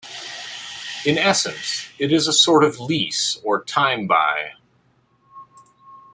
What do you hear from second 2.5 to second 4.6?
of lease or time-buy.